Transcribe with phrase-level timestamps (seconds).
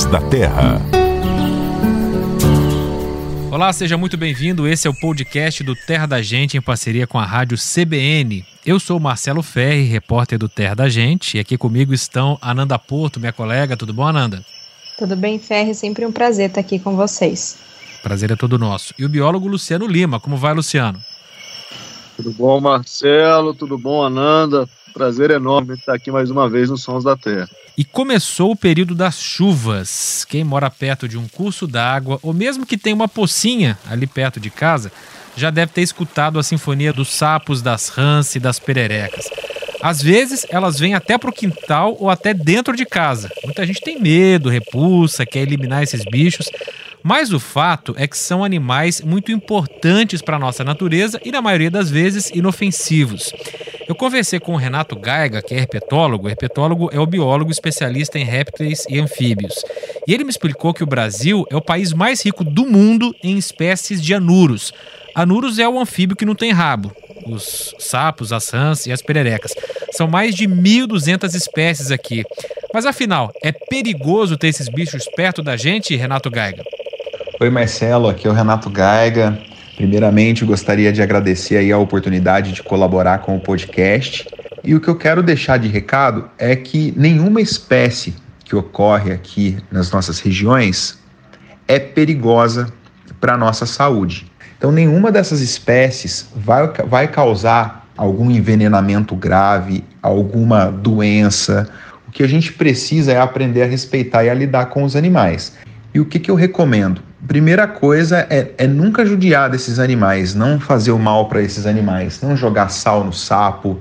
[0.00, 0.80] Sons da Terra.
[3.50, 4.66] Olá, seja muito bem-vindo.
[4.66, 8.44] Esse é o podcast do Terra da Gente em parceria com a rádio CBN.
[8.64, 12.78] Eu sou o Marcelo Ferri, repórter do Terra da Gente, e aqui comigo estão Ananda
[12.78, 13.76] Porto, minha colega.
[13.76, 14.44] Tudo bom, Ananda?
[14.96, 15.74] Tudo bem, Ferri?
[15.74, 17.58] Sempre um prazer estar aqui com vocês.
[18.02, 18.94] Prazer é todo nosso.
[18.98, 20.18] E o biólogo Luciano Lima.
[20.18, 20.98] Como vai, Luciano?
[22.16, 23.54] Tudo bom, Marcelo?
[23.54, 24.68] Tudo bom, Ananda?
[24.92, 27.48] Prazer enorme estar aqui mais uma vez no Sons da Terra.
[27.76, 30.24] E começou o período das chuvas.
[30.28, 34.38] Quem mora perto de um curso d'água, ou mesmo que tenha uma pocinha ali perto
[34.38, 34.92] de casa,
[35.36, 39.26] já deve ter escutado a sinfonia dos sapos, das rãs e das pererecas.
[39.82, 43.30] Às vezes elas vêm até para o quintal ou até dentro de casa.
[43.44, 46.50] Muita gente tem medo, repulsa, quer eliminar esses bichos,
[47.02, 51.40] mas o fato é que são animais muito importantes para a nossa natureza e, na
[51.40, 53.32] maioria das vezes, inofensivos.
[53.88, 56.26] Eu conversei com o Renato Gaiga, que é herpetólogo.
[56.26, 59.64] O herpetólogo é o biólogo especialista em répteis e anfíbios.
[60.06, 63.36] E ele me explicou que o Brasil é o país mais rico do mundo em
[63.36, 64.72] espécies de anuros.
[65.14, 66.94] Anuros é o anfíbio que não tem rabo.
[67.26, 69.54] Os sapos, as rãs e as pererecas.
[69.90, 72.24] São mais de 1.200 espécies aqui.
[72.72, 76.62] Mas afinal, é perigoso ter esses bichos perto da gente, Renato Gaiga?
[77.42, 79.40] Oi Marcelo, aqui é o Renato Gaiga.
[79.74, 84.28] Primeiramente, gostaria de agradecer aí a oportunidade de colaborar com o podcast.
[84.62, 89.56] E o que eu quero deixar de recado é que nenhuma espécie que ocorre aqui
[89.72, 90.98] nas nossas regiões
[91.66, 92.70] é perigosa
[93.18, 94.30] para a nossa saúde.
[94.58, 101.70] Então, nenhuma dessas espécies vai, vai causar algum envenenamento grave, alguma doença.
[102.06, 105.56] O que a gente precisa é aprender a respeitar e a lidar com os animais.
[105.94, 107.08] E o que, que eu recomendo?
[107.26, 112.20] Primeira coisa é, é nunca judiar desses animais, não fazer o mal para esses animais,
[112.22, 113.78] não jogar sal no sapo.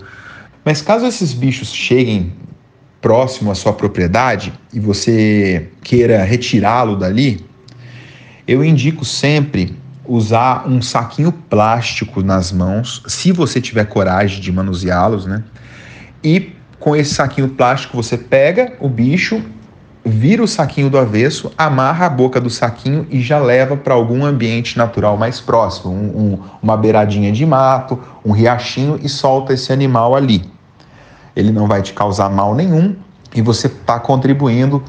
[0.65, 2.33] Mas caso esses bichos cheguem
[3.01, 7.45] próximo à sua propriedade e você queira retirá-lo dali,
[8.45, 15.25] eu indico sempre usar um saquinho plástico nas mãos, se você tiver coragem de manuseá-los,
[15.25, 15.43] né?
[16.23, 19.41] E com esse saquinho plástico você pega o bicho
[20.03, 24.25] vira o saquinho do avesso, amarra a boca do saquinho e já leva para algum
[24.25, 29.71] ambiente natural mais próximo, um, um, uma beiradinha de mato, um riachinho e solta esse
[29.73, 30.49] animal ali.
[31.35, 32.95] Ele não vai te causar mal nenhum
[33.35, 34.83] e você está contribuindo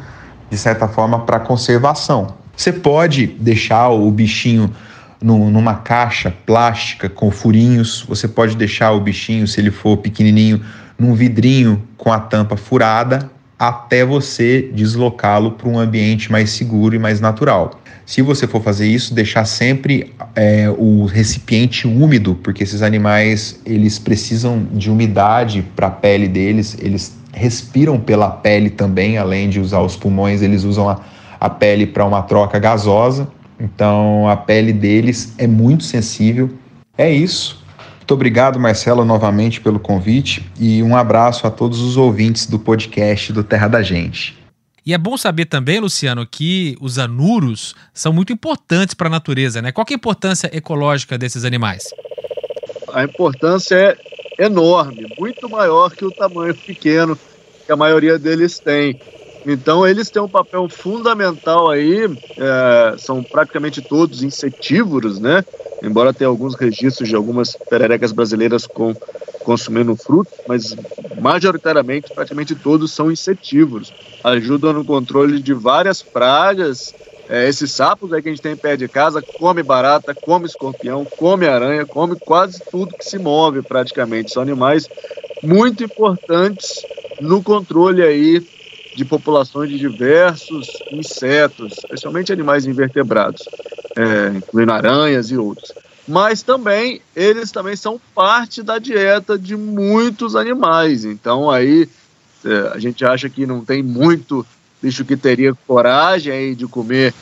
[0.49, 2.35] de certa forma para a conservação.
[2.57, 4.73] Você pode deixar o bichinho
[5.21, 10.63] no, numa caixa plástica com furinhos, você pode deixar o bichinho, se ele for pequenininho,
[10.99, 16.99] num vidrinho com a tampa furada até você deslocá-lo para um ambiente mais seguro e
[16.99, 17.79] mais natural.
[18.07, 23.99] Se você for fazer isso, deixar sempre é, o recipiente úmido, porque esses animais eles
[23.99, 29.81] precisam de umidade para a pele deles, eles respiram pela pele também, além de usar
[29.81, 30.99] os pulmões, eles usam a,
[31.39, 33.29] a pele para uma troca gasosa.
[33.61, 36.49] Então a pele deles é muito sensível.
[36.97, 37.60] É isso.
[38.11, 43.33] Muito obrigado, Marcelo, novamente pelo convite e um abraço a todos os ouvintes do podcast
[43.33, 44.37] do Terra da Gente.
[44.85, 49.63] E é bom saber também, Luciano, que os anuros são muito importantes para a natureza,
[49.63, 49.71] né?
[49.71, 51.85] Qual é a importância ecológica desses animais?
[52.93, 57.17] A importância é enorme, muito maior que o tamanho pequeno
[57.65, 59.01] que a maioria deles tem.
[59.47, 62.05] Então eles têm um papel fundamental aí,
[62.39, 65.45] é, são praticamente todos insetívoros, né?
[65.83, 68.95] Embora tenha alguns registros de algumas pererecas brasileiras com,
[69.43, 70.77] consumindo frutos, mas
[71.19, 73.93] majoritariamente, praticamente todos são insetívoros.
[74.23, 76.95] Ajudam no controle de várias pragas.
[77.29, 81.07] É, esses sapos aí que a gente tem pé de casa come barata, come escorpião,
[81.17, 84.33] come aranha, come quase tudo que se move praticamente.
[84.33, 84.91] São animais
[85.43, 86.85] muito importantes
[87.21, 88.43] no controle aí
[88.95, 93.43] de populações de diversos insetos, especialmente animais invertebrados,
[93.97, 95.73] é, incluindo aranhas e outros.
[96.07, 101.05] Mas também eles também são parte da dieta de muitos animais.
[101.05, 101.89] Então aí
[102.45, 104.45] é, a gente acha que não tem muito
[104.83, 107.15] bicho que teria coragem aí de comer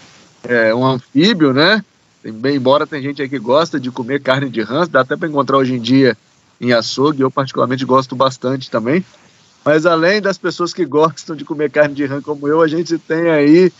[0.44, 1.84] é, um anfíbio, né?
[2.24, 5.28] Bem, embora tem gente aí que gosta de comer carne de rã, dá até para
[5.28, 6.16] encontrar hoje em dia
[6.60, 9.04] em açougue, eu particularmente gosto bastante também.
[9.68, 12.96] Mas além das pessoas que gostam de comer carne de rã como eu, a gente
[12.96, 13.70] tem aí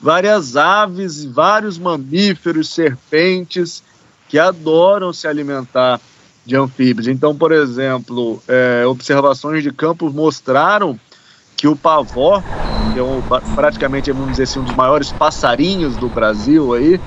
[0.00, 3.82] várias aves, vários mamíferos, serpentes
[4.26, 6.00] que adoram se alimentar
[6.46, 7.08] de anfíbios.
[7.08, 10.98] Então, por exemplo, é, observações de campo mostraram
[11.54, 12.42] que o pavó,
[12.94, 13.20] que é um,
[13.54, 16.98] praticamente, vamos dizer assim, um dos maiores passarinhos do Brasil aí,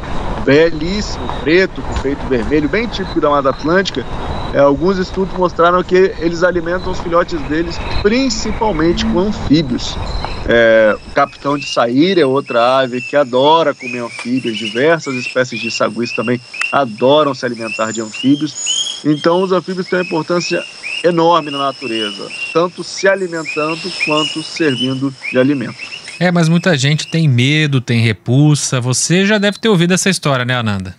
[0.45, 4.05] belíssimo, preto, com peito vermelho, bem típico da Mata Atlântica,
[4.53, 9.95] é, alguns estudos mostraram que eles alimentam os filhotes deles principalmente com anfíbios.
[10.47, 15.69] É, o capitão de saíra é outra ave que adora comer anfíbios, diversas espécies de
[15.69, 16.39] saguis também
[16.71, 19.01] adoram se alimentar de anfíbios.
[19.05, 20.63] Então, os anfíbios têm uma importância
[21.03, 25.97] enorme na natureza, tanto se alimentando quanto servindo de alimento.
[26.19, 28.81] É, mas muita gente tem medo, tem repulsa.
[28.81, 30.95] Você já deve ter ouvido essa história, né, Ananda?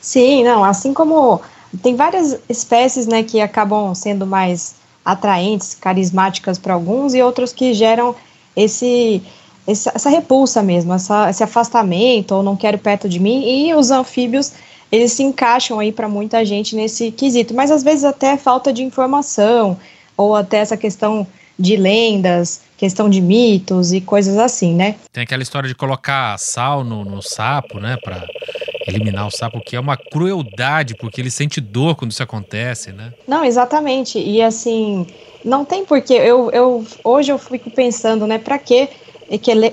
[0.00, 1.42] Sim, não, assim como
[1.82, 4.74] tem várias espécies, né, que acabam sendo mais
[5.04, 8.14] atraentes, carismáticas para alguns e outros que geram
[8.56, 9.22] esse,
[9.66, 13.44] essa repulsa mesmo, essa, esse afastamento ou não quero perto de mim.
[13.46, 14.52] E os anfíbios
[14.90, 18.82] eles se encaixam aí para muita gente nesse quesito, mas às vezes até falta de
[18.82, 19.76] informação
[20.16, 21.26] ou até essa questão
[21.58, 24.96] de lendas, questão de mitos e coisas assim, né?
[25.12, 28.26] Tem aquela história de colocar sal no, no sapo, né, para
[28.86, 33.12] eliminar o sapo, que é uma crueldade, porque ele sente dor quando isso acontece, né?
[33.26, 34.18] Não, exatamente.
[34.18, 35.06] E assim,
[35.44, 36.14] não tem porquê.
[36.14, 38.88] Eu, eu hoje eu fico pensando, né, para que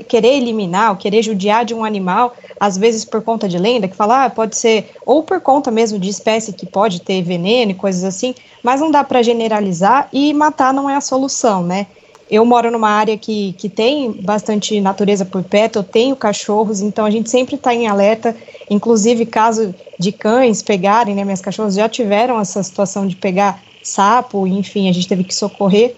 [0.07, 4.25] querer eliminar, querer judiar de um animal, às vezes por conta de lenda, que fala,
[4.25, 8.03] ah, pode ser, ou por conta mesmo de espécie que pode ter veneno e coisas
[8.03, 8.33] assim,
[8.63, 11.87] mas não dá para generalizar e matar não é a solução, né?
[12.31, 17.05] Eu moro numa área que, que tem bastante natureza por perto, eu tenho cachorros, então
[17.05, 18.35] a gente sempre está em alerta,
[18.69, 24.47] inclusive caso de cães pegarem, né, minhas cachorras já tiveram essa situação de pegar sapo,
[24.47, 25.95] enfim, a gente teve que socorrer.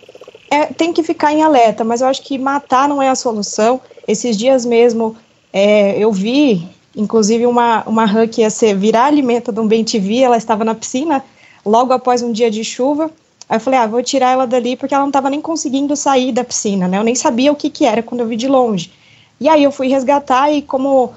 [0.49, 3.81] É, tem que ficar em alerta, mas eu acho que matar não é a solução.
[4.07, 5.15] Esses dias mesmo
[5.51, 9.85] é, eu vi, inclusive, uma, uma rã que ia ser, virar alimento de um bem
[10.23, 11.23] ela estava na piscina,
[11.65, 13.09] logo após um dia de chuva.
[13.47, 16.31] Aí eu falei, ah, vou tirar ela dali porque ela não estava nem conseguindo sair
[16.31, 16.97] da piscina, né?
[16.97, 18.91] Eu nem sabia o que, que era quando eu vi de longe.
[19.39, 21.13] E aí eu fui resgatar e como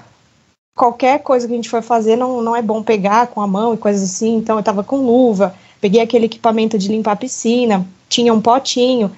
[0.77, 3.75] qualquer coisa que a gente for fazer não, não é bom pegar com a mão
[3.75, 7.87] e coisas assim, então eu estava com luva, peguei aquele equipamento de limpar a piscina,
[8.09, 9.11] tinha um potinho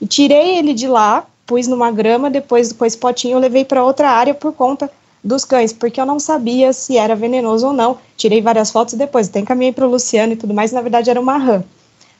[0.00, 3.84] e tirei ele de lá, pus numa grama, depois com esse potinho eu levei para
[3.84, 4.90] outra área por conta
[5.22, 7.98] dos cães, porque eu não sabia se era venenoso ou não.
[8.16, 11.20] Tirei várias fotos depois, até encaminhei para o Luciano e tudo mais, na verdade era
[11.20, 11.62] uma rã.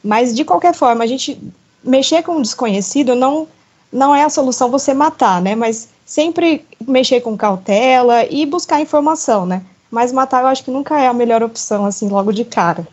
[0.03, 1.41] Mas de qualquer forma, a gente
[1.83, 3.49] mexer com um desconhecido não
[3.93, 5.55] não é a solução você matar, né?
[5.55, 9.63] Mas sempre mexer com cautela e buscar informação, né?
[9.91, 12.89] Mas matar eu acho que nunca é a melhor opção assim logo de cara.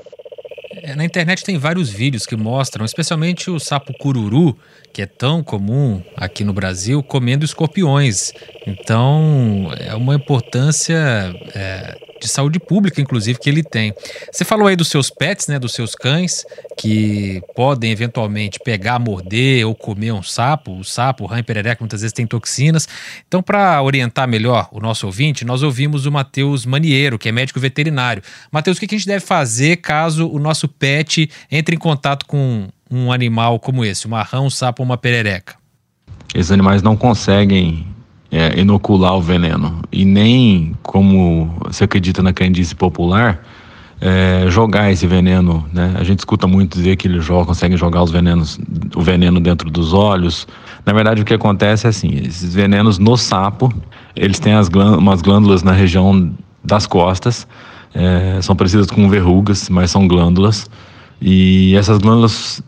[0.81, 4.57] É, na internet tem vários vídeos que mostram, especialmente o sapo cururu,
[4.93, 8.33] que é tão comum aqui no Brasil, comendo escorpiões.
[8.65, 10.95] Então, é uma importância
[11.53, 13.93] é, de saúde pública, inclusive, que ele tem.
[14.31, 16.45] Você falou aí dos seus pets, né, dos seus cães,
[16.77, 20.77] que podem eventualmente pegar, morder ou comer um sapo.
[20.77, 22.87] O sapo, o rã e perereca, muitas vezes tem toxinas.
[23.27, 27.59] Então, para orientar melhor o nosso ouvinte, nós ouvimos o Matheus Maniero, que é médico
[27.59, 28.21] veterinário.
[28.51, 32.67] Matheus, o que a gente deve fazer caso o nosso pet entre em contato com
[32.89, 35.55] um animal como esse, uma rã, um sapo ou uma perereca?
[36.33, 37.87] Esses animais não conseguem
[38.31, 43.43] é, inocular o veneno e nem, como se acredita na crendice popular,
[44.01, 45.93] é, jogar esse veneno, né?
[45.97, 48.59] A gente escuta muito dizer que eles jogam, conseguem jogar os venenos,
[48.95, 50.47] o veneno dentro dos olhos.
[50.85, 53.73] Na verdade, o que acontece é assim: esses venenos no sapo,
[54.15, 56.31] eles têm as glândulas, umas glândulas na região
[56.63, 57.47] das costas,
[57.93, 60.69] é, são parecidas com verrugas, mas são glândulas.
[61.21, 62.63] E essas glândulas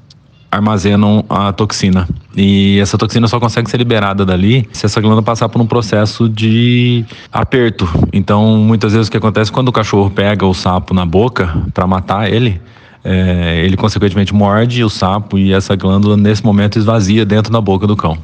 [0.52, 2.08] armazenam a toxina.
[2.36, 6.28] E essa toxina só consegue ser liberada dali se essa glândula passar por um processo
[6.28, 7.88] de aperto.
[8.12, 11.88] Então, muitas vezes o que acontece quando o cachorro pega o sapo na boca para
[11.88, 12.62] matar ele,
[13.04, 17.88] é, ele consequentemente morde o sapo e essa glândula nesse momento esvazia dentro da boca
[17.88, 18.18] do cão.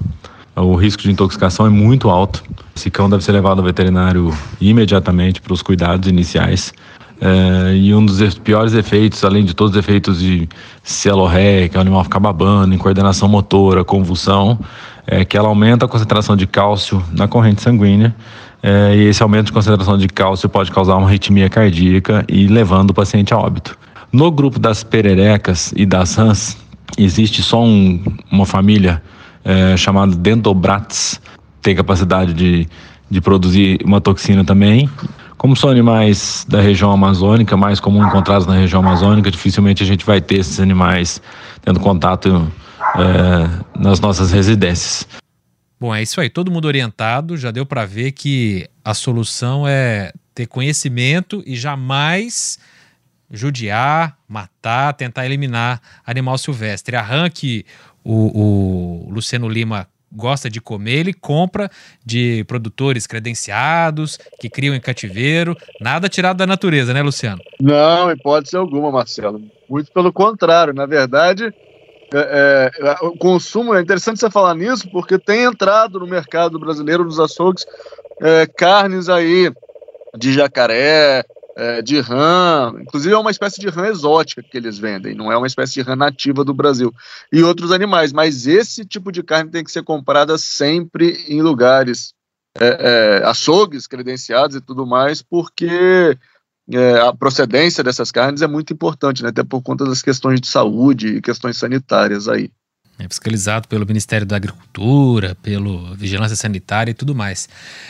[0.56, 2.44] O risco de intoxicação é muito alto.
[2.75, 6.74] Esse cão deve ser levado ao veterinário imediatamente para os cuidados iniciais.
[7.20, 10.48] É, e um dos piores efeitos, além de todos os efeitos de
[10.84, 14.60] celorré, que o animal ficar babando, incoordenação motora, convulsão,
[15.06, 18.16] é que ela aumenta a concentração de cálcio na corrente sanguínea.
[18.62, 22.92] É, e esse aumento de concentração de cálcio pode causar uma arritmia cardíaca e levando
[22.92, 23.78] o paciente a óbito.
[24.12, 26.58] No grupo das pererecas e das rãs,
[26.98, 29.02] existe só um, uma família
[29.44, 31.22] é, chamada Dendobrates,
[31.62, 32.68] tem capacidade de,
[33.10, 34.90] de produzir uma toxina também,
[35.38, 40.06] como são animais da região amazônica, mais comum encontrados na região amazônica, dificilmente a gente
[40.06, 41.22] vai ter esses animais
[41.62, 42.51] tendo contato
[42.96, 45.08] é, nas nossas residências.
[45.79, 46.29] Bom, é isso aí.
[46.29, 52.58] Todo mundo orientado, já deu para ver que a solução é ter conhecimento e jamais
[53.29, 56.96] judiar, matar, tentar eliminar animal silvestre.
[56.96, 57.63] A rã que
[58.03, 61.70] o, o Luciano Lima gosta de comer, ele compra
[62.06, 67.42] de produtores credenciados, que criam em cativeiro, nada tirado da natureza, né, Luciano?
[67.62, 69.42] Não, hipótese alguma, Marcelo.
[69.70, 70.74] Muito pelo contrário.
[70.74, 71.54] Na verdade,
[72.14, 77.04] é, é, o consumo, é interessante você falar nisso, porque tem entrado no mercado brasileiro,
[77.04, 77.66] nos açougues,
[78.22, 79.52] é, carnes aí
[80.18, 81.26] de jacaré,
[81.58, 85.38] é, de rã, inclusive é uma espécie de rã exótica que eles vendem, não é
[85.38, 86.94] uma espécie de rã nativa do Brasil,
[87.34, 92.14] e outros animais, mas esse tipo de carne tem que ser comprada sempre em lugares,
[92.60, 92.68] é,
[93.22, 96.16] é, açougues credenciados e tudo mais, porque
[96.72, 100.48] é, a procedência dessas carnes é muito importante, né, até por conta das questões de
[100.48, 102.52] saúde e questões sanitárias aí
[103.00, 107.48] é fiscalizado pelo Ministério da Agricultura, pelo Vigilância Sanitária e tudo mais.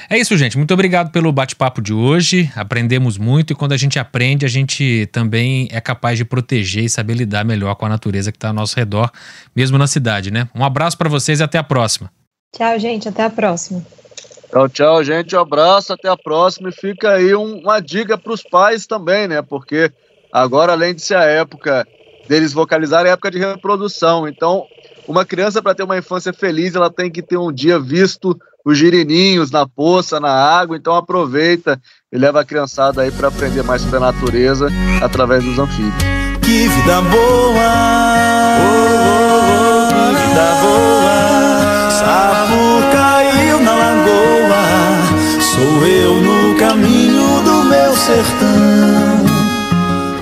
[0.10, 0.58] É isso, gente.
[0.58, 2.52] Muito obrigado pelo bate-papo de hoje.
[2.56, 6.90] Aprendemos muito e quando a gente aprende, a gente também é capaz de proteger e
[6.90, 9.10] saber lidar melhor com a natureza que está ao nosso redor,
[9.56, 10.50] mesmo na cidade, né?
[10.54, 12.12] Um abraço para vocês e até a próxima.
[12.56, 13.08] Tchau, gente.
[13.08, 13.86] Até a próxima.
[14.50, 15.36] Tchau, tchau, gente.
[15.36, 16.70] Um abraço, até a próxima.
[16.70, 19.42] E fica aí um, uma dica para os pais também, né?
[19.42, 19.92] Porque
[20.32, 21.86] agora, além de ser a época
[22.28, 24.28] deles vocalizarem, é a época de reprodução.
[24.28, 24.66] Então,
[25.08, 28.78] uma criança, para ter uma infância feliz, ela tem que ter um dia visto os
[28.78, 30.76] girininhos na poça, na água.
[30.76, 31.80] Então aproveita
[32.12, 34.68] e leva a criançada aí para aprender mais sobre a natureza
[35.02, 36.04] através dos anfíbios.
[36.42, 37.70] Que vida boa!
[38.60, 39.54] Oh, oh,
[39.92, 41.92] oh, vida boa!
[41.92, 49.26] Sapo caiu na lagoa, sou eu no caminho do meu sertão.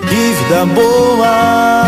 [0.08, 1.85] Que vida boa!